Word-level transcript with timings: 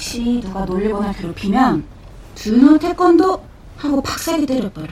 혹시 0.00 0.40
누가 0.40 0.64
놀리거나 0.64 1.12
괴롭히면 1.12 1.84
준호 2.34 2.78
태권도 2.78 3.38
하고 3.76 4.00
박살이 4.00 4.46
때려버려. 4.46 4.88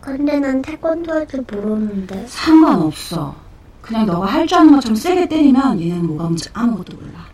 근데 0.00 0.40
난 0.40 0.62
태권도 0.62 1.12
할 1.12 1.26
줄 1.26 1.42
모르는데. 1.42 2.24
상관없어. 2.26 3.36
그냥 3.82 4.06
너가 4.06 4.24
할 4.26 4.46
줄 4.46 4.56
아는 4.56 4.72
것처럼 4.72 4.96
세게 4.96 5.28
때리면 5.28 5.78
얘네는 5.82 6.06
뭐가 6.06 6.24
뭔지 6.24 6.48
아무것도 6.54 6.96
몰라. 6.96 7.26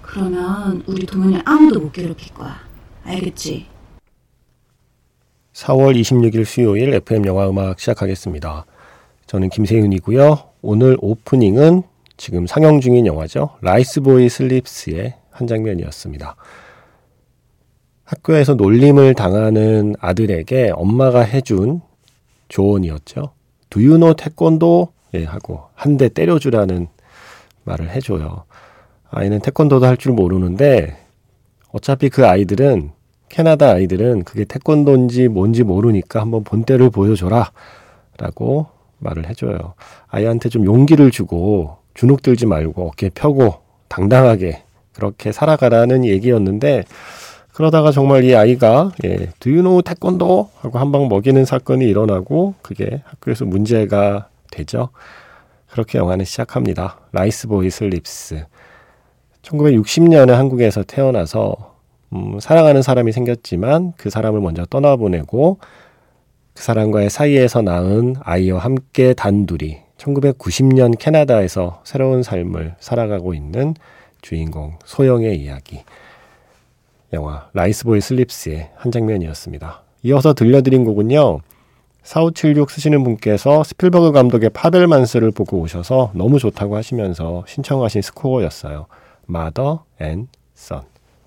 그러면 0.00 0.84
우리 0.86 1.04
동현이 1.04 1.40
아무도 1.44 1.80
못 1.80 1.90
괴롭힐 1.92 2.32
거야. 2.34 2.56
알겠지? 3.02 3.66
4월 5.54 6.00
26일 6.00 6.44
수요일 6.44 6.94
FM 6.94 7.26
영화 7.26 7.48
음악 7.48 7.80
시작하겠습니다. 7.80 8.64
저는 9.26 9.48
김세윤이고요. 9.48 10.38
오늘 10.62 10.96
오프닝은 11.00 11.82
지금 12.16 12.46
상영 12.46 12.80
중인 12.80 13.06
영화죠. 13.06 13.56
라이스보이 13.60 14.28
슬립스의 14.28 15.16
한 15.34 15.46
장면이었습니다. 15.48 16.36
학교에서 18.04 18.54
놀림을 18.54 19.14
당하는 19.14 19.94
아들에게 20.00 20.70
엄마가 20.74 21.20
해준 21.20 21.80
조언이었죠. 22.48 23.32
Know 23.70 24.14
태권도? 24.16 24.88
예, 25.14 25.24
하고 25.24 25.64
한 25.74 25.96
대 25.96 26.08
때려주라는 26.08 26.86
말을 27.64 27.90
해줘요. 27.90 28.44
아이는 29.10 29.40
태권도도 29.40 29.86
할 29.86 29.96
줄 29.96 30.12
모르는데 30.12 30.96
어차피 31.72 32.08
그 32.10 32.26
아이들은 32.26 32.90
캐나다 33.28 33.70
아이들은 33.70 34.24
그게 34.24 34.44
태권도인지 34.44 35.28
뭔지 35.28 35.64
모르니까 35.64 36.20
한번 36.20 36.44
본때를 36.44 36.90
보여줘라 36.90 37.50
라고 38.18 38.66
말을 38.98 39.28
해줘요. 39.28 39.74
아이한테 40.08 40.48
좀 40.48 40.64
용기를 40.64 41.10
주고 41.10 41.78
주눅 41.94 42.22
들지 42.22 42.46
말고 42.46 42.86
어깨 42.88 43.08
펴고 43.08 43.54
당당하게 43.88 44.63
그렇게 44.94 45.32
살아가라는 45.32 46.04
얘기였는데 46.04 46.84
그러다가 47.52 47.92
정말 47.92 48.24
이 48.24 48.34
아이가 48.34 48.90
예, 49.04 49.28
know 49.40 49.82
태권도? 49.82 50.50
하고 50.60 50.78
한 50.78 50.90
방 50.90 51.08
먹이는 51.08 51.44
사건이 51.44 51.84
일어나고 51.86 52.54
그게 52.62 53.02
학교에서 53.04 53.44
문제가 53.44 54.28
되죠. 54.50 54.88
그렇게 55.70 55.98
영화는 55.98 56.24
시작합니다. 56.24 56.98
Riceboy 57.12 57.70
Sleeps. 57.70 58.44
1960년에 59.42 60.30
한국에서 60.30 60.82
태어나서 60.84 61.74
음, 62.12 62.38
사랑하는 62.40 62.82
사람이 62.82 63.12
생겼지만 63.12 63.92
그 63.96 64.10
사람을 64.10 64.40
먼저 64.40 64.64
떠나보내고 64.66 65.58
그 66.54 66.62
사람과의 66.62 67.10
사이에서 67.10 67.62
낳은 67.62 68.14
아이와 68.20 68.60
함께 68.60 69.12
단둘이 69.14 69.78
1990년 69.98 70.96
캐나다에서 70.98 71.82
새로운 71.84 72.22
삶을 72.22 72.76
살아가고 72.78 73.34
있는 73.34 73.74
주인공 74.24 74.78
소영의 74.86 75.38
이야기. 75.38 75.84
영화 77.12 77.48
Riceboy 77.52 78.00
Sleeps의 78.00 78.70
한 78.74 78.90
장면이었습니다. 78.90 79.82
이어서 80.04 80.32
들려드린 80.32 80.86
곡은요. 80.86 81.40
4576 82.02 82.70
쓰시는 82.70 83.04
분께서 83.04 83.62
스필버그 83.62 84.12
감독의 84.12 84.50
파벨만스를 84.50 85.30
보고 85.30 85.58
오셔서 85.60 86.12
너무 86.14 86.38
좋다고 86.38 86.74
하시면서 86.74 87.44
신청하신 87.46 88.00
스코어였어요. 88.00 88.86
Mother 89.28 89.78
and 90.00 90.30
Son. 90.56 90.84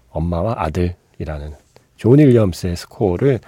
엄마와 0.09 0.56
아들이라는 0.58 1.53
존 1.98 2.18
윌리엄스의 2.18 2.75
스코어를 2.75 3.40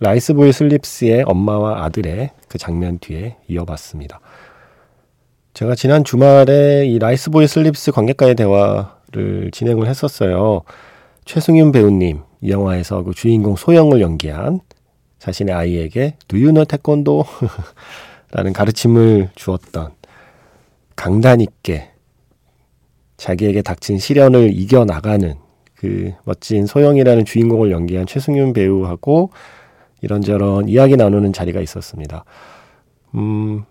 Riceboy 0.00 0.52
Sleeps의 0.52 1.24
엄마와 1.26 1.84
아들의 1.84 2.30
그 2.48 2.56
장면 2.56 2.98
뒤에 2.98 3.36
이어봤습니다. 3.46 4.20
제가 5.56 5.74
지난 5.74 6.04
주말에 6.04 6.84
이 6.86 6.98
Riceboy 6.98 7.46
Sleeps 7.46 7.90
관객과의 7.92 8.34
대화를 8.34 9.50
진행을 9.52 9.88
했었어요. 9.88 10.60
최승윤 11.24 11.72
배우님, 11.72 12.20
이 12.42 12.50
영화에서 12.50 13.02
그 13.02 13.14
주인공 13.14 13.56
소영을 13.56 14.02
연기한 14.02 14.60
자신의 15.18 15.54
아이에게 15.54 16.16
know 16.28 16.66
태권도? 16.66 17.24
라는 18.32 18.52
가르침을 18.52 19.30
주었던 19.34 19.92
강단 20.94 21.40
있게 21.40 21.88
자기에게 23.16 23.62
닥친 23.62 23.98
시련을 23.98 24.50
이겨나가는 24.52 25.36
그 25.74 26.12
멋진 26.24 26.66
소영이라는 26.66 27.24
주인공을 27.24 27.70
연기한 27.70 28.04
최승윤 28.04 28.52
배우하고 28.52 29.30
이런저런 30.02 30.68
이야기 30.68 30.96
나누는 30.96 31.32
자리가 31.32 31.62
있었습니다. 31.62 32.26
음, 33.14 33.64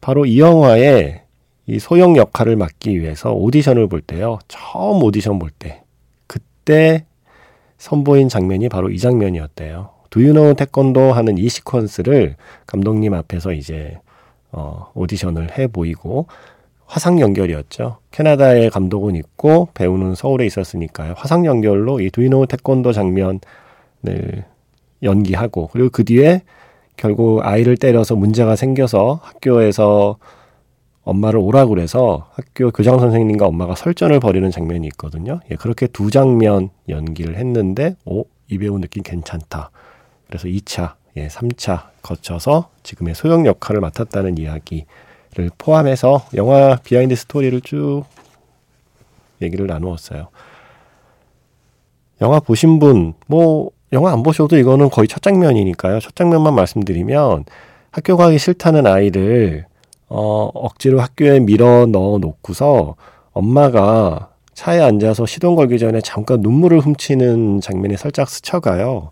바로 0.00 0.26
이 0.26 0.38
영화에 0.38 1.22
이 1.66 1.78
소영 1.78 2.16
역할을 2.16 2.56
맡기 2.56 3.00
위해서 3.00 3.32
오디션을 3.32 3.88
볼 3.88 4.00
때요. 4.00 4.38
처음 4.48 5.02
오디션 5.02 5.38
볼 5.38 5.50
때. 5.50 5.82
그때 6.26 7.04
선보인 7.78 8.28
장면이 8.28 8.68
바로 8.68 8.90
이 8.90 8.98
장면이었대요. 8.98 9.90
두유노 10.10 10.54
태권도 10.54 11.12
하는 11.12 11.38
이 11.38 11.46
시퀀스를 11.46 12.36
감독님 12.66 13.12
앞에서 13.14 13.52
이제 13.52 13.98
어, 14.52 14.90
오디션을 14.94 15.58
해 15.58 15.66
보이고 15.66 16.26
화상 16.86 17.20
연결이었죠. 17.20 17.98
캐나다의 18.12 18.70
감독은 18.70 19.16
있고 19.16 19.68
배우는 19.74 20.14
서울에 20.14 20.46
있었으니까요. 20.46 21.14
화상 21.16 21.44
연결로 21.44 22.00
이 22.00 22.10
두이노 22.10 22.46
태권도 22.46 22.92
장면을 22.92 23.40
연기하고 25.02 25.68
그리고 25.72 25.90
그 25.90 26.04
뒤에 26.04 26.42
결국 26.96 27.44
아이를 27.44 27.76
때려서 27.76 28.16
문제가 28.16 28.56
생겨서 28.56 29.20
학교에서 29.22 30.18
엄마를 31.06 31.38
오라고 31.38 31.70
그래서 31.70 32.28
학교 32.32 32.70
교장 32.72 32.98
선생님과 32.98 33.46
엄마가 33.46 33.76
설전을 33.76 34.18
벌이는 34.18 34.50
장면이 34.50 34.86
있거든요. 34.88 35.40
예, 35.50 35.54
그렇게 35.54 35.86
두 35.86 36.10
장면 36.10 36.70
연기를 36.88 37.36
했는데, 37.36 37.94
오, 38.04 38.24
이 38.48 38.58
배우 38.58 38.78
느낌 38.80 39.04
괜찮다. 39.04 39.70
그래서 40.26 40.48
2차, 40.48 40.94
예, 41.16 41.28
3차 41.28 41.84
거쳐서 42.02 42.70
지금의 42.82 43.14
소영 43.14 43.46
역할을 43.46 43.80
맡았다는 43.80 44.38
이야기를 44.38 45.50
포함해서 45.58 46.26
영화 46.34 46.76
behind 46.82 47.14
story를 47.14 47.60
쭉 47.60 48.02
얘기를 49.42 49.66
나누었어요. 49.68 50.28
영화 52.20 52.40
보신 52.40 52.80
분, 52.80 53.14
뭐, 53.28 53.70
영화 53.96 54.12
안 54.12 54.22
보셔도 54.22 54.58
이거는 54.58 54.90
거의 54.90 55.08
첫 55.08 55.22
장면이니까요. 55.22 56.00
첫 56.00 56.14
장면만 56.14 56.54
말씀드리면 56.54 57.44
학교 57.90 58.16
가기 58.16 58.38
싫다는 58.38 58.86
아이를 58.86 59.64
어, 60.08 60.50
억지로 60.54 61.00
학교에 61.00 61.40
밀어 61.40 61.86
넣어 61.86 62.18
놓고서 62.18 62.94
엄마가 63.32 64.28
차에 64.52 64.80
앉아서 64.80 65.24
시동 65.26 65.56
걸기 65.56 65.78
전에 65.78 66.00
잠깐 66.02 66.40
눈물을 66.40 66.78
훔치는 66.80 67.60
장면이 67.62 67.96
살짝 67.96 68.28
스쳐가요. 68.28 69.10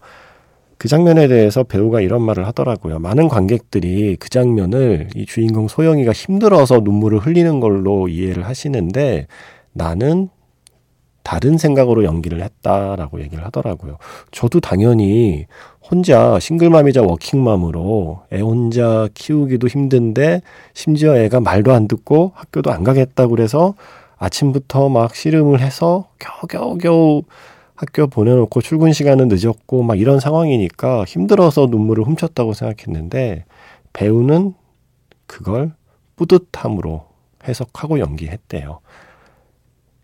그 0.77 0.89
장면에 0.89 1.29
대해서 1.29 1.63
배우가 1.63 2.03
이런 2.03 2.21
말을 2.21 2.47
하더라고요. 2.47 2.99
많은 2.99 3.29
관객들이 3.29 4.17
그 4.17 4.29
장면을 4.29 5.09
이 5.15 5.25
주인공 5.25 5.67
소영이가 5.67 6.13
힘들어서 6.13 6.81
눈물을 6.81 7.21
흘리는 7.21 7.61
걸로 7.61 8.09
이해를 8.09 8.47
하시는데 8.47 9.29
나는 9.73 10.29
다른 11.25 11.59
생각으로 11.59 12.05
연기를 12.05 12.43
했다라고 12.43 13.21
얘기를 13.23 13.45
하더라고요. 13.47 13.97
저도 14.31 14.61
당연히 14.61 15.47
혼자 15.81 16.39
싱글맘이자 16.39 17.03
워킹맘으로 17.03 18.21
애 18.33 18.41
혼자 18.41 19.09
키우기도 19.15 19.67
힘든데 19.67 20.43
심지어 20.75 21.17
애가 21.17 21.41
말도 21.41 21.73
안 21.73 21.89
듣고 21.89 22.33
학교도 22.35 22.71
안 22.71 22.85
가겠다고 22.85 23.31
그래서 23.31 23.75
아침부터 24.19 24.91
막 24.91 25.17
씨름을 25.17 25.61
해서 25.61 26.09
겨우겨우겨우 26.19 27.23
학교 27.75 28.07
보내놓고 28.07 28.61
출근 28.61 28.93
시간은 28.93 29.29
늦었고 29.29 29.83
막 29.83 29.99
이런 29.99 30.21
상황이니까 30.21 31.05
힘들어서 31.05 31.67
눈물을 31.71 32.05
훔쳤다고 32.05 32.53
생각했는데 32.53 33.47
배우는 33.95 34.55
그걸 35.27 35.73
뿌듯함으로 36.17 37.07
해석하고 37.49 37.99
연기했대요. 37.99 38.81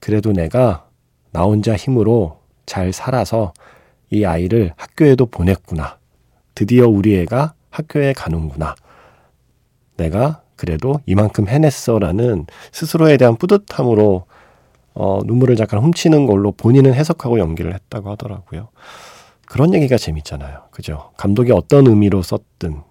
그래도 0.00 0.32
내가 0.32 0.89
나 1.32 1.43
혼자 1.43 1.77
힘으로 1.77 2.38
잘 2.67 2.93
살아서 2.93 3.53
이 4.11 4.25
아이를 4.25 4.73
학교에도 4.77 5.27
보냈구나. 5.27 5.99
드디어 6.55 6.88
우리 6.88 7.17
애가 7.19 7.55
학교에 7.71 8.12
가는구나. 8.12 8.75
내가 9.97 10.43
그래도 10.56 11.00
이만큼 11.06 11.49
해냈어라는 11.49 12.47
스스로에 12.73 13.17
대한 13.17 13.37
뿌듯함으로 13.37 14.27
어, 14.94 15.21
눈물을 15.25 15.56
잠깐 15.56 15.81
훔치는 15.81 16.27
걸로 16.27 16.53
본인은 16.53 16.94
해석하고 16.94 17.38
연기를 17.38 17.73
했다고 17.75 18.11
하더라고요. 18.11 18.69
그런 19.47 19.73
얘기가 19.75 19.97
재밌잖아요. 19.97 20.65
그죠? 20.71 21.11
감독이 21.17 21.53
어떤 21.53 21.87
의미로 21.87 22.23
썼든, 22.23 22.83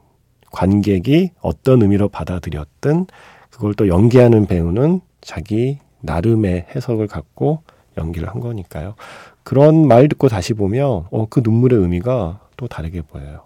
관객이 0.51 1.31
어떤 1.41 1.81
의미로 1.81 2.09
받아들였든, 2.09 3.05
그걸 3.49 3.73
또 3.75 3.87
연기하는 3.87 4.45
배우는 4.45 5.01
자기 5.21 5.79
나름의 6.01 6.67
해석을 6.75 7.07
갖고 7.07 7.63
연기를 7.99 8.29
한 8.29 8.39
거니까요. 8.39 8.95
그런 9.43 9.87
말 9.87 10.07
듣고 10.07 10.27
다시 10.27 10.53
보면 10.53 11.05
어, 11.11 11.27
그 11.29 11.41
눈물의 11.43 11.79
의미가 11.79 12.39
또 12.57 12.67
다르게 12.67 13.01
보여요. 13.01 13.41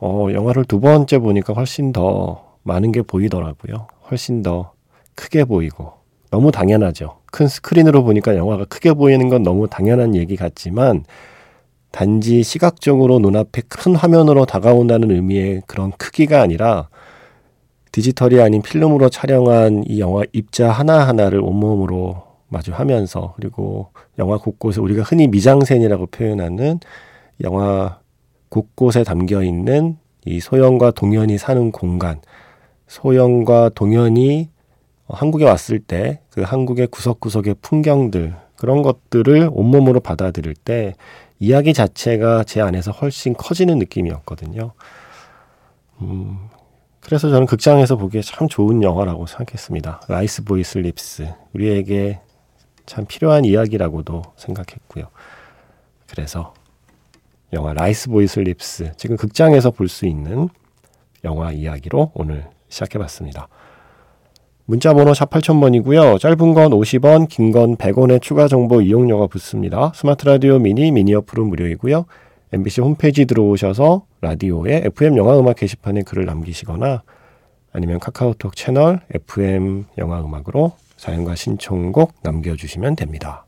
어, 0.00 0.28
영화를 0.32 0.64
두 0.64 0.80
번째 0.80 1.18
보니까 1.18 1.52
훨씬 1.52 1.92
더 1.92 2.56
많은 2.62 2.92
게 2.92 3.02
보이더라고요. 3.02 3.86
훨씬 4.10 4.42
더 4.42 4.72
크게 5.14 5.44
보이고 5.44 5.92
너무 6.30 6.50
당연하죠. 6.50 7.18
큰 7.26 7.48
스크린으로 7.48 8.02
보니까 8.04 8.36
영화가 8.36 8.66
크게 8.66 8.92
보이는 8.92 9.28
건 9.28 9.42
너무 9.42 9.68
당연한 9.68 10.14
얘기 10.14 10.36
같지만 10.36 11.04
단지 11.90 12.42
시각적으로 12.42 13.18
눈앞에 13.20 13.62
큰 13.68 13.94
화면으로 13.94 14.44
다가온다는 14.44 15.10
의미의 15.10 15.62
그런 15.66 15.92
크기가 15.92 16.42
아니라 16.42 16.88
디지털이 17.92 18.40
아닌 18.40 18.60
필름으로 18.60 19.08
촬영한 19.08 19.84
이 19.86 20.00
영화 20.00 20.22
입자 20.32 20.70
하나하나를 20.70 21.40
온몸으로 21.40 22.25
마주하면서 22.56 23.34
그리고 23.36 23.92
영화 24.18 24.38
곳곳에 24.38 24.80
우리가 24.80 25.02
흔히 25.02 25.26
미장센이라고 25.28 26.06
표현하는 26.06 26.80
영화 27.42 28.00
곳곳에 28.48 29.04
담겨 29.04 29.42
있는 29.42 29.96
이 30.24 30.40
소영과 30.40 30.90
동현이 30.90 31.38
사는 31.38 31.70
공간, 31.70 32.20
소영과 32.86 33.70
동현이 33.70 34.50
한국에 35.08 35.44
왔을 35.44 35.78
때 35.78 36.20
그 36.36 36.42
한국의 36.42 36.88
구석구석의 36.88 37.56
풍경들 37.62 38.36
그런 38.56 38.82
것들을 38.82 39.48
온몸으로 39.50 40.00
받아들일 40.00 40.54
때 40.54 40.92
이야기 41.38 41.72
자체가 41.72 42.44
제 42.44 42.60
안에서 42.60 42.90
훨씬 42.90 43.32
커지는 43.32 43.78
느낌이었거든요. 43.78 44.72
음, 46.02 46.36
그래서 47.00 47.30
저는 47.30 47.46
극장에서 47.46 47.96
보기에 47.96 48.20
참 48.20 48.48
좋은 48.48 48.82
영화라고 48.82 49.24
생각했습니다. 49.26 50.02
Riceboy 50.08 50.62
Sleeps. 50.62 51.26
우리에게 51.54 52.20
참 52.86 53.04
필요한 53.06 53.44
이야기라고도 53.44 54.22
생각했고요. 54.36 55.06
그래서 56.08 56.54
영화 57.52 57.72
Riceboy 57.72 58.26
Sleeps. 58.26 58.92
지금 58.96 59.16
극장에서 59.16 59.70
볼 59.70 59.88
수 59.88 60.06
있는 60.06 60.48
영화 61.24 61.52
이야기로 61.52 62.12
오늘 62.14 62.46
시작해봤습니다. 62.68 63.48
문자 64.64 64.92
번호 64.94 65.14
샵 65.14 65.30
8000번이고요. 65.30 66.18
짧은 66.18 66.54
건 66.54 66.70
50원, 66.72 67.28
긴 67.28 67.52
건 67.52 67.76
100원의 67.76 68.20
추가 68.20 68.48
정보 68.48 68.80
이용료가 68.80 69.28
붙습니다. 69.28 69.92
스마트 69.94 70.24
라디오 70.26 70.58
미니, 70.58 70.90
미니 70.90 71.14
어플은 71.14 71.46
무료이고요. 71.46 72.04
MBC 72.52 72.80
홈페이지 72.80 73.26
들어오셔서 73.26 74.06
라디오에 74.20 74.82
FM 74.86 75.16
영화 75.16 75.38
음악 75.38 75.56
게시판에 75.56 76.02
글을 76.02 76.24
남기시거나 76.26 77.02
아니면 77.72 77.98
카카오톡 78.00 78.56
채널 78.56 79.00
FM 79.12 79.84
영화 79.98 80.20
음악으로 80.20 80.72
사연과 80.96 81.34
신청곡 81.34 82.14
남겨주시면 82.22 82.96
됩니다. 82.96 83.46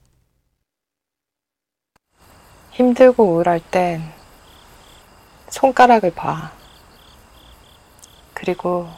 힘들고 2.73 3.25
우울할 3.25 3.61
땐 3.71 4.03
손가락을 5.49 6.13
봐. 6.15 6.53
그리고 8.35 8.89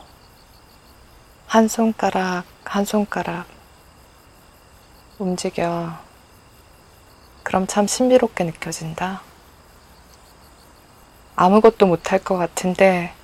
한 1.47 1.67
손가락, 1.69 2.45
한 2.65 2.85
손가락 2.85 3.47
움직여. 5.19 5.99
그럼 7.43 7.67
참 7.67 7.87
신비롭게 7.87 8.45
느껴진다. 8.45 9.23
아무것도 11.37 11.87
못할 11.87 12.23
것 12.23 12.37
같은데 12.37 13.15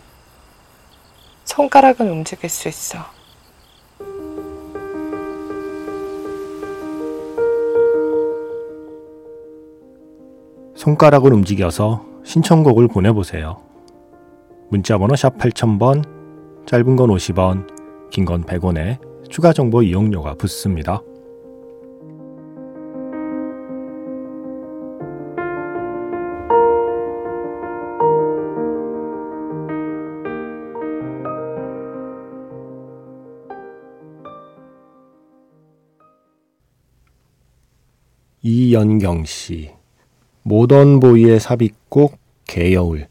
손가락은 1.44 2.08
움직일 2.08 2.49
수 2.49 2.69
있어. 2.69 3.15
손가락을 10.87 11.33
움직여서 11.33 12.06
신청곡을 12.23 12.87
보내보세요. 12.87 13.61
문자번호 14.71 15.17
샵 15.17 15.37
8000번, 15.37 16.05
짧은 16.65 16.94
건 16.94 17.11
50원, 17.11 17.67
긴 18.11 18.25
건 18.25 18.44
100원에 18.44 18.97
추가 19.29 19.53
정보 19.53 19.83
이용료가 19.83 20.35
붙습니다. 20.35 21.03
이연경 38.43 39.25
씨, 39.25 39.73
모던보이의 40.46 41.40
삽입곡 41.40 42.19
개여울. 42.46 43.08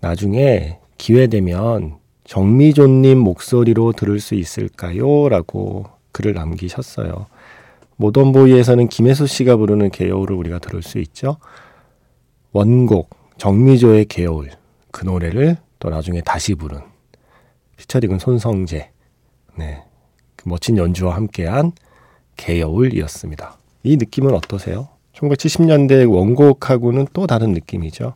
나중에 0.00 0.80
기회 0.98 1.28
되면 1.28 1.98
정미조님 2.24 3.16
목소리로 3.16 3.92
들을 3.92 4.18
수 4.18 4.34
있을까요? 4.34 5.28
라고 5.28 5.86
글을 6.10 6.34
남기셨어요. 6.34 7.26
모던보이에서는 7.96 8.88
김혜수 8.88 9.28
씨가 9.28 9.56
부르는 9.56 9.90
개여울을 9.90 10.34
우리가 10.34 10.58
들을 10.58 10.82
수 10.82 10.98
있죠. 10.98 11.36
원곡 12.52 13.10
정미조의 13.38 14.06
개여울 14.06 14.50
그 14.90 15.04
노래를 15.04 15.56
또 15.78 15.90
나중에 15.90 16.22
다시 16.22 16.56
부른 16.56 16.80
피처링은 17.76 18.18
손성재 18.18 18.90
네, 19.56 19.84
그 20.34 20.48
멋진 20.48 20.76
연주와 20.76 21.14
함께한 21.14 21.70
개여울이었습니다. 22.36 23.58
이 23.84 23.96
느낌은 23.96 24.34
어떠세요? 24.34 24.93
1970년대 25.14 26.10
원곡하고는 26.10 27.06
또 27.12 27.26
다른 27.26 27.52
느낌이죠. 27.52 28.14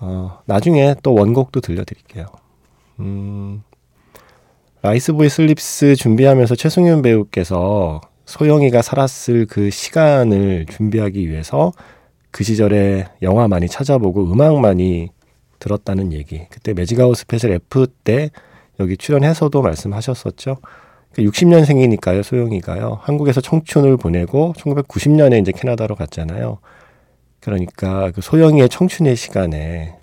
어, 0.00 0.40
나중에 0.46 0.94
또 1.02 1.14
원곡도 1.14 1.60
들려드릴게요. 1.60 2.26
음, 3.00 3.62
Riceboy 4.82 5.28
Sleeps 5.28 5.96
준비하면서 5.96 6.56
최승윤 6.56 7.02
배우께서 7.02 8.00
소영이가 8.26 8.82
살았을 8.82 9.46
그 9.46 9.70
시간을 9.70 10.66
준비하기 10.66 11.28
위해서 11.28 11.72
그 12.30 12.44
시절에 12.44 13.08
영화 13.22 13.46
많이 13.46 13.68
찾아보고 13.68 14.32
음악 14.32 14.58
많이 14.58 15.10
들었다는 15.58 16.12
얘기. 16.12 16.46
그때 16.50 16.72
매직아웃 16.72 17.16
스페셜 17.16 17.52
F 17.52 17.86
때 18.04 18.30
여기 18.80 18.96
출연해서도 18.96 19.62
말씀하셨었죠. 19.62 20.56
60년생이니까요, 21.16 22.18
그 22.18 22.22
소영이가요. 22.22 22.98
한국에서 23.02 23.40
청춘을 23.40 23.96
보내고 23.96 24.54
1990년에 24.56 25.40
이제 25.40 25.52
캐나다로 25.52 25.94
갔잖아요. 25.94 26.58
그러니까 27.40 28.10
그 28.12 28.20
소영이의 28.20 28.68
청춘의 28.68 29.16
시간에 29.16 29.96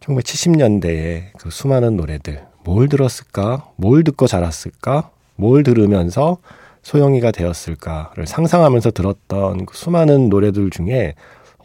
1970년대에 0.00 1.24
그 1.38 1.50
수많은 1.50 1.96
노래들 1.96 2.44
뭘 2.64 2.88
들었을까? 2.88 3.70
뭘 3.76 4.04
듣고 4.04 4.26
자랐을까? 4.26 5.10
뭘 5.36 5.62
들으면서 5.62 6.38
소영이가 6.82 7.30
되었을까를 7.30 8.26
상상하면서 8.26 8.90
들었던 8.92 9.66
그 9.66 9.76
수많은 9.76 10.28
노래들 10.28 10.70
중에 10.70 11.14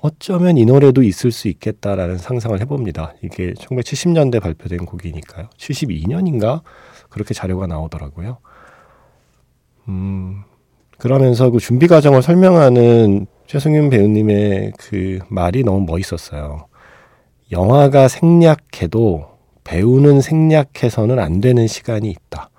어쩌면 0.01 0.58
이 0.58 0.65
노래도 0.65 1.01
있을 1.01 1.32
수 1.32 1.48
있겠다라는 1.48 2.17
상상을 2.17 2.60
해봅니다. 2.60 3.13
이게 3.24 3.53
1970년대 3.53 4.41
발표된 4.41 4.86
곡이니까요. 4.86 5.48
72년인가? 5.58 6.62
그렇게 7.13 7.36
자료가 7.36 7.67
나오더라고요. 7.67 8.38
음, 9.88 10.41
그러면서 10.98 11.51
그 11.51 11.60
준비 11.60 11.88
과정을 11.88 12.24
설명하는 12.24 13.27
최승윤 13.46 13.91
배우님의 13.91 14.74
그 14.79 15.20
말이 15.29 15.63
너무 15.63 15.86
멋있었어요. 15.86 16.65
영화가 17.51 18.08
생략해도 18.08 19.27
배우는 19.63 20.22
생략해서는 20.22 21.20
안 21.20 21.39
되는 21.39 21.67
시간이 21.67 22.10
있다. 22.10 22.50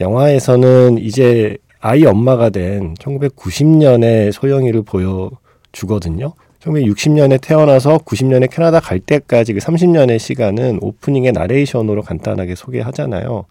영화에서는 0.00 0.98
이제 0.98 1.58
아이 1.78 2.04
엄마가 2.04 2.50
된 2.50 2.94
1990년에 2.94 4.32
소영이를 4.32 4.82
보여주거든요. 4.82 6.34
1960년에 6.60 7.40
태어나서 7.40 7.98
90년에 7.98 8.50
캐나다 8.50 8.80
갈 8.80 9.00
때까지 9.00 9.54
그 9.54 9.60
30년의 9.60 10.18
시간은 10.18 10.78
오프닝의 10.82 11.32
나레이션으로 11.32 12.02
간단하게 12.02 12.54
소개하잖아요. 12.54 13.46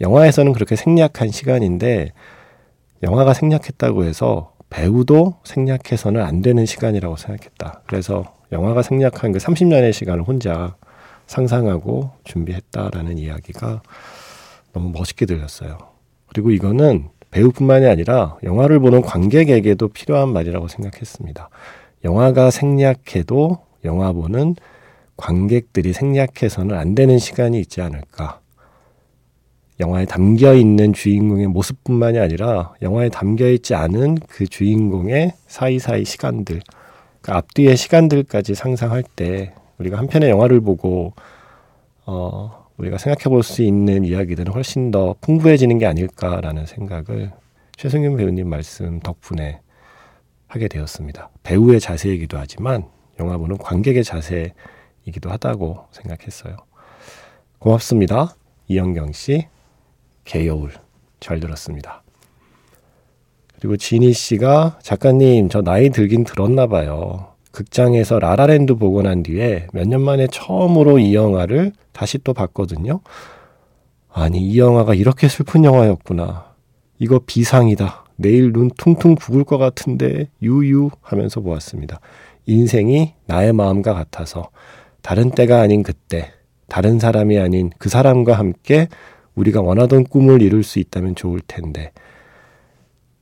영화에서는 0.00 0.52
그렇게 0.52 0.76
생략한 0.76 1.30
시간인데 1.30 2.12
영화가 3.02 3.34
생략했다고 3.34 4.04
해서 4.04 4.52
배우도 4.70 5.36
생략해서는 5.44 6.20
안 6.20 6.42
되는 6.42 6.66
시간이라고 6.66 7.16
생각했다. 7.16 7.82
그래서 7.86 8.24
영화가 8.52 8.82
생략한 8.82 9.32
그 9.32 9.38
30년의 9.38 9.92
시간을 9.92 10.24
혼자 10.24 10.74
상상하고 11.26 12.10
준비했다라는 12.24 13.18
이야기가 13.18 13.82
너무 14.72 14.90
멋있게 14.90 15.26
들렸어요. 15.26 15.78
그리고 16.26 16.50
이거는 16.50 17.08
배우뿐만이 17.30 17.86
아니라 17.86 18.36
영화를 18.42 18.80
보는 18.80 19.02
관객에게도 19.02 19.88
필요한 19.88 20.32
말이라고 20.32 20.68
생각했습니다. 20.68 21.48
영화가 22.04 22.50
생략해도 22.50 23.58
영화 23.84 24.12
보는 24.12 24.56
관객들이 25.16 25.92
생략해서는 25.92 26.76
안 26.76 26.94
되는 26.94 27.18
시간이 27.18 27.58
있지 27.60 27.80
않을까. 27.80 28.40
영화에 29.80 30.04
담겨 30.04 30.54
있는 30.54 30.92
주인공의 30.92 31.48
모습뿐만이 31.48 32.18
아니라 32.18 32.74
영화에 32.82 33.08
담겨 33.08 33.48
있지 33.48 33.74
않은 33.74 34.16
그 34.28 34.46
주인공의 34.46 35.32
사이사이 35.46 36.04
시간들, 36.04 36.60
그 37.20 37.32
앞뒤의 37.32 37.76
시간들까지 37.76 38.54
상상할 38.54 39.02
때 39.16 39.52
우리가 39.78 39.98
한 39.98 40.06
편의 40.06 40.30
영화를 40.30 40.60
보고 40.60 41.12
어, 42.06 42.66
우리가 42.76 42.98
생각해 42.98 43.24
볼 43.34 43.42
수 43.42 43.62
있는 43.62 44.04
이야기들은 44.04 44.52
훨씬 44.52 44.90
더 44.90 45.14
풍부해지는 45.20 45.78
게 45.78 45.86
아닐까라는 45.86 46.66
생각을 46.66 47.32
최승윤 47.76 48.16
배우님 48.16 48.48
말씀 48.48 49.00
덕분에 49.00 49.60
하게 50.54 50.68
되었습니다. 50.68 51.30
배우의 51.42 51.80
자세이기도 51.80 52.38
하지만 52.38 52.84
영화 53.18 53.36
보는 53.36 53.58
관객의 53.58 54.04
자세이기도 54.04 55.30
하다고 55.30 55.86
생각했어요. 55.90 56.56
고맙습니다. 57.58 58.36
이영경 58.68 59.12
씨, 59.12 59.48
개여울 60.24 60.70
잘 61.18 61.40
들었습니다. 61.40 62.02
그리고 63.58 63.76
지니 63.76 64.12
씨가 64.12 64.78
작가님 64.82 65.48
저 65.48 65.60
나이 65.62 65.90
들긴 65.90 66.22
들었나 66.24 66.66
봐요. 66.66 67.32
극장에서 67.50 68.18
라라랜드 68.18 68.74
보고 68.74 69.02
난 69.02 69.22
뒤에 69.22 69.66
몇 69.72 69.86
년 69.86 70.02
만에 70.02 70.26
처음으로 70.28 70.98
이 70.98 71.14
영화를 71.14 71.72
다시 71.92 72.18
또 72.18 72.32
봤거든요. 72.32 73.00
아니 74.12 74.38
이 74.40 74.58
영화가 74.58 74.94
이렇게 74.94 75.28
슬픈 75.28 75.64
영화였구나. 75.64 76.52
이거 76.98 77.20
비상이다. 77.24 78.03
내일 78.16 78.52
눈 78.52 78.70
퉁퉁 78.76 79.14
부을 79.14 79.44
것 79.44 79.58
같은데 79.58 80.28
유유 80.42 80.90
하면서 81.00 81.40
보았습니다. 81.40 82.00
인생이 82.46 83.14
나의 83.26 83.52
마음과 83.52 83.94
같아서 83.94 84.50
다른 85.02 85.30
때가 85.30 85.60
아닌 85.60 85.82
그때 85.82 86.30
다른 86.68 86.98
사람이 86.98 87.38
아닌 87.38 87.70
그 87.78 87.88
사람과 87.88 88.34
함께 88.34 88.88
우리가 89.34 89.60
원하던 89.60 90.04
꿈을 90.04 90.42
이룰 90.42 90.62
수 90.62 90.78
있다면 90.78 91.14
좋을 91.14 91.40
텐데 91.46 91.92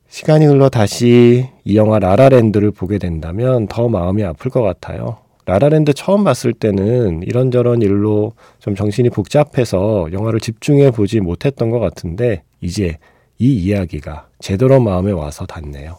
시간이 0.09 0.45
흘러 0.45 0.69
다시 0.69 1.49
이 1.65 1.77
영화 1.77 1.99
라라랜드를 1.99 2.71
보게 2.71 2.99
된다면 2.99 3.67
더 3.67 3.89
마음이 3.89 4.23
아플 4.23 4.51
것 4.51 4.61
같아요. 4.61 5.17
라라랜드 5.47 5.93
처음 5.95 6.23
봤을 6.23 6.53
때는 6.53 7.23
이런저런 7.23 7.83
일로 7.83 8.33
좀 8.59 8.75
정신이 8.75 9.09
복잡해서 9.11 10.09
영화를 10.13 10.39
집중해 10.39 10.91
보지 10.91 11.21
못했던 11.21 11.71
것 11.71 11.79
같은데 11.81 12.43
이제 12.61 12.99
이 13.43 13.57
이야기가 13.57 14.29
제대로 14.39 14.79
마음에 14.79 15.11
와서 15.11 15.47
닿네요. 15.47 15.99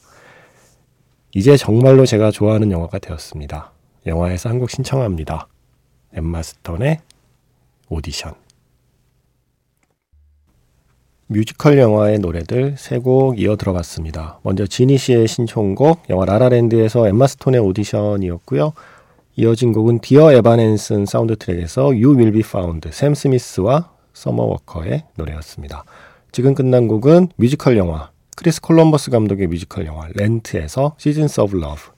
이제 1.35 1.57
정말로 1.57 2.05
제가 2.05 2.31
좋아하는 2.31 2.71
영화가 2.71 2.99
되었습니다. 2.99 3.73
영화에서 4.05 4.47
한곡 4.47 4.69
신청합니다. 4.69 5.49
엠마 6.13 6.41
스톤의 6.41 7.01
오디션. 7.89 8.35
뮤지컬 11.27 11.79
영화의 11.79 12.19
노래들 12.19 12.75
세 12.77 12.99
곡 12.99 13.37
이어 13.37 13.57
들어봤습니다. 13.57 14.39
먼저 14.43 14.65
지니 14.65 14.97
씨의 14.97 15.27
신청곡 15.27 16.09
영화 16.09 16.23
라라랜드에서 16.23 17.09
엠마 17.09 17.27
스톤의 17.27 17.59
오디션이었고요. 17.59 18.71
이어진 19.35 19.73
곡은 19.73 19.99
Dear 19.99 20.31
Evan 20.31 20.62
Hansen 20.62 21.07
사운드 21.07 21.35
트랙에서 21.35 21.87
You 21.87 22.15
Will 22.15 22.31
Be 22.31 22.39
Found 22.39 22.87
샘 22.93 23.13
스미스와 23.13 23.91
서머 24.13 24.43
워커의 24.43 25.03
노래였습니다. 25.17 25.83
지금 26.33 26.55
끝난 26.55 26.87
곡은 26.87 27.27
뮤지컬 27.35 27.77
영화 27.77 28.09
크리스 28.35 28.59
콜럼버스 28.59 29.11
감독의 29.11 29.45
뮤지컬 29.45 29.85
영화 29.85 30.07
렌트에서 30.15 30.95
Seasons 30.97 31.41
of 31.41 31.55
Love 31.55 31.91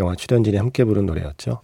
영화 0.00 0.14
출연진이 0.14 0.56
함께 0.56 0.84
부른 0.84 1.04
노래였죠. 1.04 1.60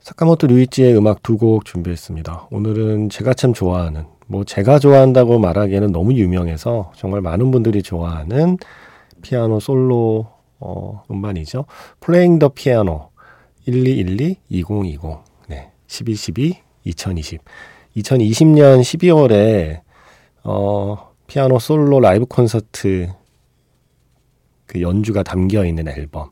사카모토 0.00 0.46
류이치의 0.46 0.96
음악 0.96 1.22
두 1.22 1.36
곡 1.36 1.66
준비했습니다. 1.66 2.48
오늘은 2.50 3.10
제가 3.10 3.34
참 3.34 3.52
좋아하는 3.52 4.06
뭐 4.26 4.44
제가 4.44 4.78
좋아한다고 4.78 5.38
말하기에는 5.38 5.92
너무 5.92 6.14
유명해서 6.14 6.92
정말 6.96 7.20
많은 7.20 7.50
분들이 7.50 7.82
좋아하는 7.82 8.56
피아노 9.20 9.60
솔로 9.60 10.28
어, 10.60 11.02
음반이죠. 11.10 11.66
Playing 12.00 12.38
the 12.38 12.50
Piano 12.54 13.10
1212 13.66 14.38
2020 14.48 15.18
네, 15.48 15.72
1212 15.88 16.56
2020 16.84 17.42
2020년 17.98 18.80
12월에 18.80 19.83
어, 20.44 21.12
피아노 21.26 21.58
솔로 21.58 22.00
라이브 22.00 22.26
콘서트 22.26 23.08
그 24.66 24.80
연주가 24.80 25.22
담겨 25.22 25.64
있는 25.64 25.88
앨범 25.88 26.30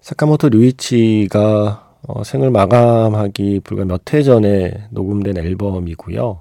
사카모토 0.00 0.50
류이치가 0.50 1.90
어, 2.02 2.24
생을 2.24 2.50
마감하기 2.50 3.60
불과 3.64 3.84
몇 3.84 4.14
해 4.14 4.22
전에 4.22 4.86
녹음된 4.90 5.36
앨범이고요. 5.36 6.40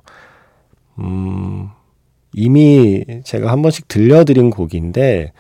음, 1.00 1.70
이미 2.34 3.04
제가 3.24 3.52
한 3.52 3.62
번씩 3.62 3.88
들려드린 3.88 4.50
곡인데, 4.50 5.34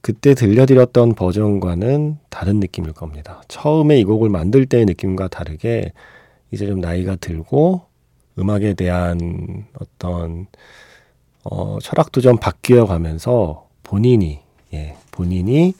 그때 0.00 0.34
들려드렸던 0.34 1.14
버전과는 1.14 2.18
다른 2.30 2.60
느낌일 2.60 2.92
겁니다. 2.92 3.42
처음에 3.48 3.98
이 3.98 4.04
곡을 4.04 4.30
만들 4.30 4.66
때의 4.66 4.84
느낌과 4.86 5.28
다르게, 5.28 5.92
이제 6.52 6.66
좀 6.66 6.80
나이가 6.80 7.16
들고, 7.16 7.82
음악에 8.38 8.74
대한 8.74 9.66
어떤, 9.78 10.46
어, 11.44 11.78
철학도 11.80 12.20
좀 12.20 12.36
바뀌어 12.36 12.86
가면서 12.86 13.66
본인이, 13.82 14.40
예, 14.74 14.96
본인이 15.10 15.74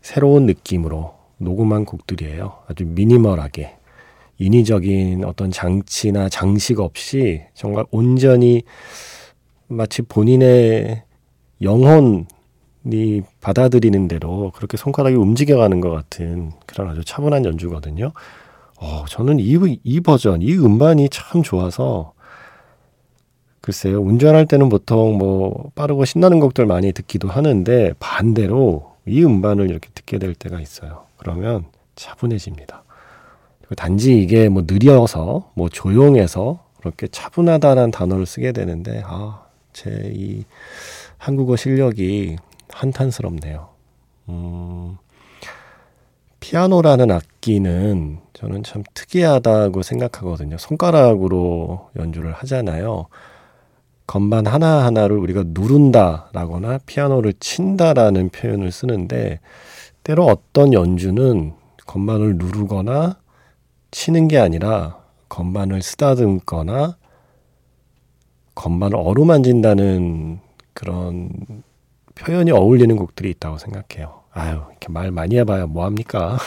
새로운 0.00 0.46
느낌으로 0.46 1.14
녹음한 1.38 1.84
곡들이에요. 1.84 2.58
아주 2.68 2.84
미니멀하게. 2.86 3.76
인위적인 4.38 5.24
어떤 5.24 5.50
장치나 5.50 6.28
장식 6.28 6.80
없이 6.80 7.42
정말 7.54 7.84
온전히 7.90 8.62
마치 9.68 10.02
본인의 10.02 11.02
영혼이 11.60 13.22
받아들이는 13.40 14.08
대로 14.08 14.50
그렇게 14.54 14.76
손가락이 14.76 15.14
움직여가는 15.14 15.80
것 15.80 15.90
같은 15.90 16.52
그런 16.66 16.90
아주 16.90 17.04
차분한 17.04 17.44
연주거든요. 17.44 18.12
어, 18.84 19.04
저는 19.08 19.38
이, 19.38 19.56
이 19.84 20.00
버전, 20.00 20.42
이 20.42 20.54
음반이 20.54 21.08
참 21.08 21.44
좋아서 21.44 22.14
글쎄요, 23.60 24.00
운전할 24.02 24.46
때는 24.46 24.68
보통 24.68 25.18
뭐 25.18 25.70
빠르고 25.76 26.04
신나는 26.04 26.40
곡들 26.40 26.66
많이 26.66 26.90
듣기도 26.92 27.28
하는데 27.28 27.92
반대로 28.00 28.96
이 29.06 29.22
음반을 29.24 29.70
이렇게 29.70 29.88
듣게 29.94 30.18
될 30.18 30.34
때가 30.34 30.60
있어요. 30.60 31.04
그러면 31.16 31.66
차분해집니다. 31.94 32.82
단지 33.76 34.18
이게 34.20 34.48
뭐 34.48 34.64
느려서 34.66 35.52
뭐 35.54 35.68
조용해서 35.68 36.64
그렇게 36.80 37.06
차분하다는 37.06 37.92
단어를 37.92 38.26
쓰게 38.26 38.50
되는데 38.50 39.02
아, 39.06 39.44
제 39.72 40.10
이 40.12 40.44
한국어 41.16 41.54
실력이 41.54 42.36
한탄스럽네요. 42.68 43.68
음, 44.28 44.98
피아노라는 46.42 47.12
악기는 47.12 48.18
저는 48.32 48.64
참 48.64 48.82
특이하다고 48.94 49.82
생각하거든요. 49.82 50.58
손가락으로 50.58 51.90
연주를 51.96 52.32
하잖아요. 52.32 53.06
건반 54.08 54.48
하나하나를 54.48 55.16
우리가 55.18 55.44
누른다라거나 55.46 56.80
피아노를 56.84 57.34
친다라는 57.38 58.30
표현을 58.30 58.72
쓰는데 58.72 59.38
때로 60.02 60.26
어떤 60.26 60.72
연주는 60.72 61.52
건반을 61.86 62.36
누르거나 62.36 63.18
치는 63.92 64.26
게 64.26 64.38
아니라 64.38 64.98
건반을 65.28 65.80
쓰다듬거나 65.80 66.96
건반을 68.56 68.96
어루만진다는 68.96 70.40
그런 70.74 71.30
표현이 72.16 72.50
어울리는 72.50 72.96
곡들이 72.96 73.30
있다고 73.30 73.58
생각해요. 73.58 74.21
아유, 74.32 74.62
이렇게 74.70 74.88
말 74.88 75.10
많이 75.10 75.36
해봐야 75.36 75.66
뭐합니까? 75.66 76.38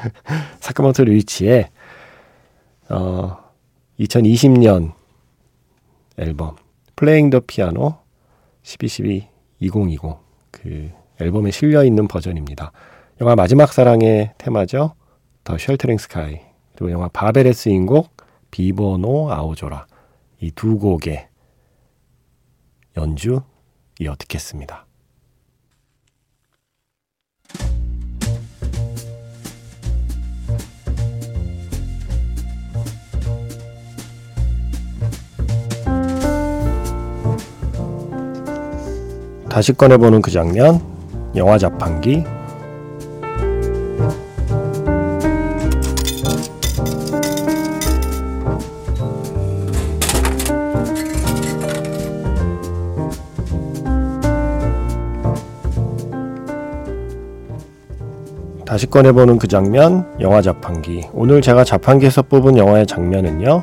사카모토 0.60 1.04
류이치의 1.04 1.68
어, 2.90 3.38
2020년 3.98 4.92
앨범 6.18 6.56
플레잉 6.94 7.30
더 7.30 7.40
피아노 7.40 7.96
1212 8.62 9.28
2020 9.60 10.00
그 10.50 10.90
앨범에 11.20 11.50
실려 11.50 11.84
있는 11.84 12.06
버전입니다. 12.06 12.72
영화 13.20 13.34
마지막 13.34 13.72
사랑의 13.72 14.34
테마죠. 14.38 14.94
The 15.44 15.58
Sheltering 15.58 15.98
Sky 15.98 16.40
그리고 16.74 16.90
영화 16.90 17.08
바벨의 17.08 17.54
쓰인 17.54 17.95
곡 17.95 18.16
비보노 18.50 19.32
아오조라 19.32 19.86
이 20.40 20.50
두 20.50 20.78
곡의 20.78 21.28
연주 22.96 23.40
이어 24.00 24.14
듣겠습니다. 24.18 24.81
다시 39.52 39.74
꺼내보는 39.74 40.22
그 40.22 40.30
장면, 40.30 40.80
영화 41.36 41.58
자판기, 41.58 42.24
다시 58.64 58.86
꺼내보는 58.86 59.36
그 59.36 59.46
장면, 59.48 60.10
영화 60.18 60.40
자판기. 60.40 61.10
오늘 61.12 61.42
제가 61.42 61.62
자판기에서 61.64 62.22
뽑은 62.22 62.56
영화의 62.56 62.86
장면은요, 62.86 63.62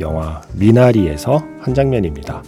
영화 0.00 0.40
미나리에서 0.54 1.42
한 1.60 1.74
장면입니다. 1.74 2.42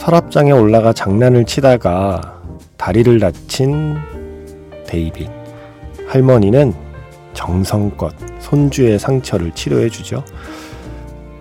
서랍장에 0.00 0.50
올라가 0.50 0.94
장난을 0.94 1.44
치다가 1.44 2.40
다리를 2.78 3.20
다친 3.20 3.98
데이빗. 4.86 5.28
할머니는 6.06 6.72
정성껏 7.34 8.14
손주의 8.38 8.98
상처를 8.98 9.50
치료해 9.52 9.90
주죠. 9.90 10.24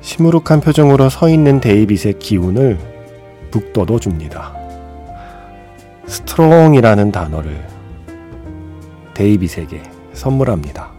시무룩한 0.01 0.59
표정으로 0.59 1.09
서 1.09 1.29
있는 1.29 1.61
데이빗의 1.61 2.19
기운을 2.19 2.77
북돋워 3.49 3.97
줍니다. 3.97 4.53
strong이라는 6.05 7.13
단어를 7.13 7.65
데이빗에게 9.13 9.81
선물합니다. 10.11 10.99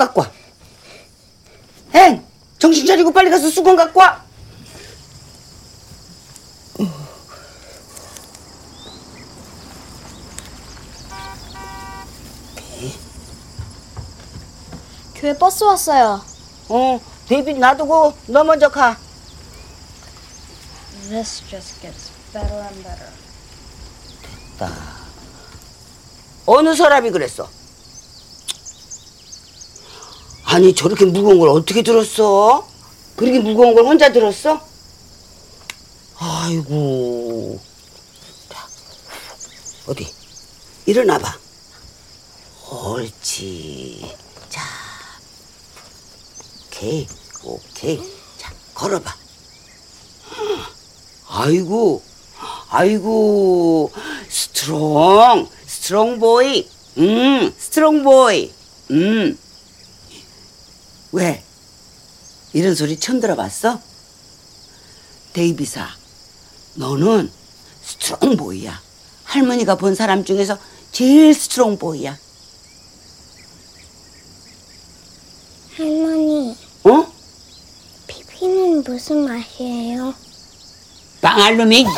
갖고 0.00 0.22
와. 0.22 0.30
행, 1.92 2.26
정신 2.58 2.86
차리고 2.86 3.12
빨리 3.12 3.30
가서 3.30 3.50
수건 3.50 3.76
갖고 3.76 4.00
와. 4.00 4.24
교회 15.14 15.36
버스 15.36 15.64
왔어요. 15.64 16.24
어, 16.70 17.00
데이빗 17.28 17.58
놔두고 17.58 18.14
너 18.28 18.42
먼저 18.42 18.70
가. 18.70 18.96
This 21.10 21.42
just 21.50 21.78
gets 21.82 22.10
better 22.32 22.56
and 22.56 22.82
better. 22.82 23.12
어느 26.46 26.74
서랍이 26.74 27.10
그랬어? 27.10 27.48
아니 30.52 30.74
저렇게 30.74 31.04
무거운 31.04 31.38
걸 31.38 31.48
어떻게 31.50 31.80
들었어? 31.80 32.66
그렇게 33.14 33.38
무거운 33.38 33.72
걸 33.72 33.84
혼자 33.84 34.10
들었어? 34.10 34.60
아이고. 36.18 37.60
자, 38.48 38.66
어디? 39.86 40.12
일어나봐. 40.86 41.38
옳지. 42.68 44.12
자, 44.48 44.60
오케이, 46.66 47.06
오케이. 47.44 48.02
자, 48.36 48.52
걸어봐. 48.74 49.14
아이고, 51.28 52.02
아이고, 52.70 53.92
strong, 54.28 55.48
strong 55.64 56.18
boy. 56.18 56.68
음, 56.98 57.54
strong 57.56 58.02
boy. 58.02 58.52
음. 58.90 59.38
왜? 61.12 61.42
이런 62.52 62.74
소리 62.74 62.98
처음 62.98 63.20
들어봤어? 63.20 63.80
데이빗아, 65.32 65.86
너는 66.74 67.30
strong 67.82 68.36
boy야. 68.36 68.80
할머니가 69.24 69.76
본 69.76 69.94
사람 69.94 70.24
중에서 70.24 70.58
제일 70.90 71.32
strong 71.34 71.78
boy야. 71.78 72.18
할머니, 75.76 76.56
어? 76.84 77.06
피피는 78.06 78.82
무슨 78.84 79.24
맛이에요? 79.24 80.12
빵알놈이. 81.22 81.86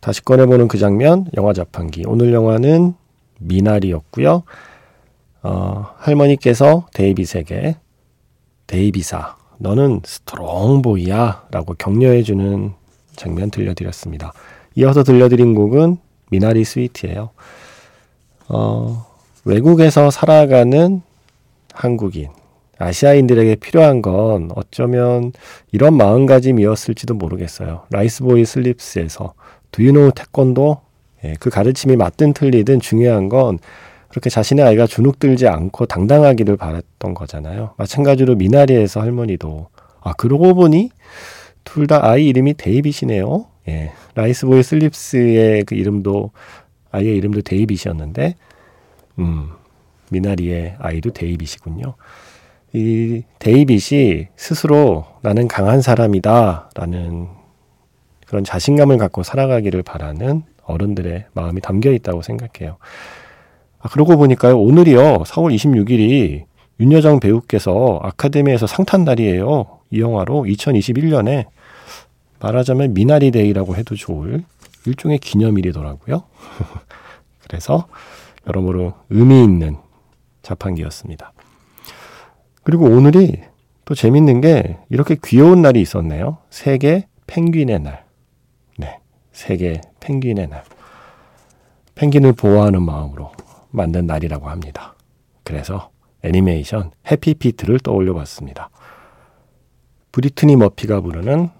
다시 0.00 0.22
꺼내보는 0.22 0.66
그 0.66 0.78
장면, 0.78 1.26
영화 1.36 1.52
자판기. 1.52 2.04
오늘 2.06 2.32
영화는 2.32 2.94
미나리였고요. 3.40 4.44
어, 5.42 5.86
할머니께서 5.96 6.86
데이빗에게 6.94 7.76
데이비사, 8.66 9.36
너는 9.58 10.00
스트롱보이야 10.04 11.48
라고 11.50 11.74
격려해주는 11.74 12.72
장면 13.16 13.50
들려드렸습니다. 13.50 14.32
이어서 14.76 15.02
들려드린 15.02 15.54
곡은 15.54 15.98
미나리 16.30 16.64
스위트예요. 16.64 17.30
어, 18.48 19.06
외국에서 19.44 20.10
살아가는 20.10 21.02
한국인, 21.72 22.28
아시아인들에게 22.78 23.56
필요한 23.56 24.00
건 24.00 24.50
어쩌면 24.54 25.32
이런 25.72 25.96
마음가짐이었을지도 25.96 27.14
모르겠어요. 27.14 27.82
라이스보이 27.90 28.44
슬립스에서 28.44 29.34
Do 29.72 29.84
you 29.84 29.92
know 29.92 30.10
태권도? 30.14 30.80
예, 31.24 31.34
그 31.40 31.50
가르침이 31.50 31.96
맞든 31.96 32.32
틀리든 32.32 32.80
중요한 32.80 33.28
건 33.28 33.58
그렇게 34.08 34.28
자신의 34.30 34.64
아이가 34.64 34.86
주눅들지 34.86 35.46
않고 35.46 35.86
당당하기를 35.86 36.56
바랐던 36.56 37.14
거잖아요. 37.14 37.74
마찬가지로 37.76 38.34
미나리에서 38.36 39.00
할머니도 39.00 39.68
아 40.00 40.12
그러고 40.14 40.54
보니 40.54 40.90
둘 41.64 41.86
다 41.86 42.04
아이 42.08 42.26
이름이 42.28 42.54
데이빗이네요. 42.54 43.46
예, 43.68 43.92
라이스보이 44.14 44.62
슬립스의 44.62 45.64
그 45.64 45.74
이름도 45.74 46.30
아이의 46.90 47.16
이름도 47.18 47.42
데이빗이었는데 47.42 48.34
음, 49.18 49.50
미나리의 50.10 50.76
아이도 50.78 51.10
데이빗이군요. 51.12 51.94
이 52.72 53.22
데이빗이 53.38 54.28
스스로 54.36 55.04
나는 55.22 55.46
강한 55.48 55.82
사람이다 55.82 56.70
라는 56.74 57.28
그런 58.26 58.42
자신감을 58.44 58.96
갖고 58.98 59.22
살아가기를 59.22 59.82
바라는 59.82 60.42
어른들의 60.70 61.26
마음이 61.32 61.60
담겨 61.60 61.90
있다고 61.92 62.22
생각해요. 62.22 62.78
아, 63.80 63.88
그러고 63.88 64.16
보니까요, 64.16 64.58
오늘이요, 64.58 65.22
4월 65.24 65.54
26일이 65.54 66.44
윤여정 66.80 67.20
배우께서 67.20 68.00
아카데미에서 68.02 68.66
상탄 68.66 69.04
날이에요. 69.04 69.80
이 69.90 70.00
영화로 70.00 70.44
2021년에 70.44 71.46
말하자면 72.40 72.94
미나리 72.94 73.30
데이라고 73.30 73.76
해도 73.76 73.94
좋을 73.94 74.44
일종의 74.86 75.18
기념일이더라고요. 75.18 76.22
그래서 77.46 77.86
여러모로 78.46 78.94
의미 79.10 79.42
있는 79.42 79.76
자판기였습니다. 80.42 81.32
그리고 82.62 82.86
오늘이 82.86 83.40
또 83.84 83.94
재밌는 83.94 84.40
게 84.40 84.78
이렇게 84.88 85.16
귀여운 85.24 85.62
날이 85.62 85.80
있었네요. 85.80 86.38
세계 86.48 87.06
펭귄의 87.26 87.80
날. 87.80 88.04
네. 89.40 89.48
세계 89.48 89.80
펭귄의 90.00 90.48
날. 90.48 90.64
펭귄을 91.94 92.32
보호하는 92.32 92.82
마음으로 92.82 93.32
만든 93.70 94.06
날이라고 94.06 94.48
합니다. 94.48 94.94
그래서 95.44 95.90
애니메이션 96.22 96.90
해피피트를 97.10 97.80
떠올려 97.80 98.14
봤습니다. 98.14 98.70
브리트니 100.12 100.56
머피가 100.56 101.00
부르는 101.00 101.50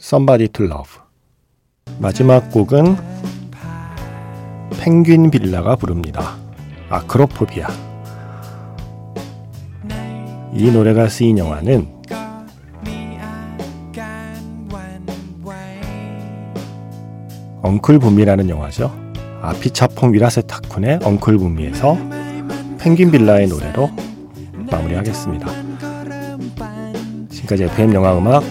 Somebody 0.00 0.48
to 0.48 0.66
Love. 0.66 1.00
마지막 1.98 2.50
곡은 2.50 2.96
펭귄 4.80 5.30
빌라가 5.30 5.76
부릅니다. 5.76 6.36
아크로포비아. 6.90 7.68
이 10.52 10.70
노래가 10.70 11.08
쓰인 11.08 11.38
영화는 11.38 11.97
엉클 17.68 17.98
붐미라는 17.98 18.48
영화죠. 18.48 18.90
아피차퐁 19.42 20.14
위라세 20.14 20.40
타쿤의 20.40 21.04
엉클 21.04 21.36
붐미에서 21.36 21.98
펭귄 22.78 23.10
빌라의 23.10 23.46
노래로 23.48 23.90
마무리하겠습니다. 24.70 25.46
지금까지 27.28 27.64
FM 27.64 27.92
영화 27.92 28.16
음악 28.16 28.42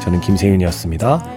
저는 0.00 0.20
김세윤이었습니다. 0.20 1.35